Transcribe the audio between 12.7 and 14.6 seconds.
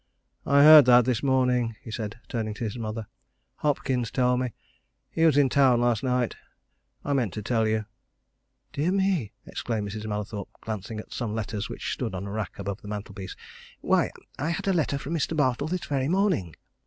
the mantelpiece. "Why I